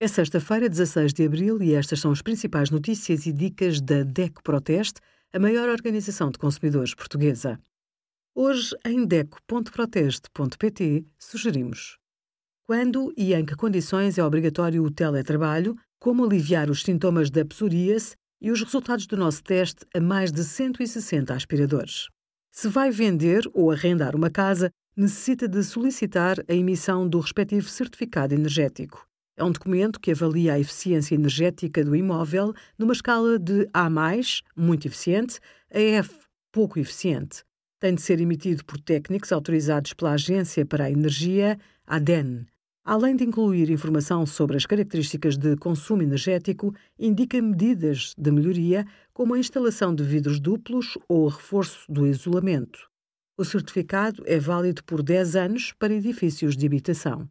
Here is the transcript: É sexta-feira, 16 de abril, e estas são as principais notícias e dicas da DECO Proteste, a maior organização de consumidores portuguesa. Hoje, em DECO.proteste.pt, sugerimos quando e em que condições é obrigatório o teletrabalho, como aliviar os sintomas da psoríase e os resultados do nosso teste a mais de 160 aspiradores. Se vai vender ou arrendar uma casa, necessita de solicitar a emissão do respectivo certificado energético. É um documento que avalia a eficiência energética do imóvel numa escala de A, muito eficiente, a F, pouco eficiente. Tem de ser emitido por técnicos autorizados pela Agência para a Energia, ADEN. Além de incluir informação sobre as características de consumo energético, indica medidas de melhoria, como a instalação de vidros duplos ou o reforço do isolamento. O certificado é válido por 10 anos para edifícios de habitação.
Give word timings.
É 0.00 0.06
sexta-feira, 0.06 0.68
16 0.68 1.12
de 1.12 1.24
abril, 1.24 1.60
e 1.60 1.74
estas 1.74 1.98
são 1.98 2.12
as 2.12 2.22
principais 2.22 2.70
notícias 2.70 3.26
e 3.26 3.32
dicas 3.32 3.80
da 3.80 4.04
DECO 4.04 4.40
Proteste, 4.44 5.00
a 5.32 5.40
maior 5.40 5.68
organização 5.68 6.30
de 6.30 6.38
consumidores 6.38 6.94
portuguesa. 6.94 7.58
Hoje, 8.32 8.76
em 8.86 9.04
DECO.proteste.pt, 9.04 11.04
sugerimos 11.18 11.98
quando 12.64 13.12
e 13.16 13.34
em 13.34 13.44
que 13.44 13.56
condições 13.56 14.18
é 14.18 14.22
obrigatório 14.22 14.84
o 14.84 14.90
teletrabalho, 14.90 15.74
como 15.98 16.24
aliviar 16.24 16.70
os 16.70 16.82
sintomas 16.82 17.28
da 17.30 17.44
psoríase 17.44 18.14
e 18.40 18.52
os 18.52 18.62
resultados 18.62 19.06
do 19.06 19.16
nosso 19.16 19.42
teste 19.42 19.84
a 19.92 20.00
mais 20.00 20.30
de 20.30 20.44
160 20.44 21.34
aspiradores. 21.34 22.06
Se 22.52 22.68
vai 22.68 22.90
vender 22.90 23.42
ou 23.54 23.72
arrendar 23.72 24.14
uma 24.14 24.30
casa, 24.30 24.70
necessita 24.94 25.48
de 25.48 25.64
solicitar 25.64 26.38
a 26.46 26.52
emissão 26.52 27.08
do 27.08 27.18
respectivo 27.18 27.68
certificado 27.68 28.34
energético. 28.34 29.08
É 29.38 29.44
um 29.44 29.52
documento 29.52 30.00
que 30.00 30.10
avalia 30.10 30.54
a 30.54 30.58
eficiência 30.58 31.14
energética 31.14 31.84
do 31.84 31.94
imóvel 31.94 32.52
numa 32.76 32.92
escala 32.92 33.38
de 33.38 33.68
A, 33.72 33.88
muito 34.56 34.88
eficiente, 34.88 35.38
a 35.72 35.78
F, 35.78 36.12
pouco 36.50 36.76
eficiente. 36.80 37.44
Tem 37.78 37.94
de 37.94 38.02
ser 38.02 38.20
emitido 38.20 38.64
por 38.64 38.80
técnicos 38.80 39.30
autorizados 39.30 39.94
pela 39.94 40.14
Agência 40.14 40.66
para 40.66 40.86
a 40.86 40.90
Energia, 40.90 41.56
ADEN. 41.86 42.46
Além 42.84 43.14
de 43.14 43.22
incluir 43.22 43.70
informação 43.70 44.26
sobre 44.26 44.56
as 44.56 44.66
características 44.66 45.36
de 45.36 45.54
consumo 45.54 46.02
energético, 46.02 46.74
indica 46.98 47.40
medidas 47.40 48.14
de 48.18 48.32
melhoria, 48.32 48.84
como 49.12 49.34
a 49.34 49.38
instalação 49.38 49.94
de 49.94 50.02
vidros 50.02 50.40
duplos 50.40 50.98
ou 51.08 51.26
o 51.26 51.28
reforço 51.28 51.84
do 51.88 52.08
isolamento. 52.08 52.90
O 53.36 53.44
certificado 53.44 54.20
é 54.26 54.40
válido 54.40 54.82
por 54.82 55.00
10 55.00 55.36
anos 55.36 55.72
para 55.78 55.94
edifícios 55.94 56.56
de 56.56 56.66
habitação. 56.66 57.30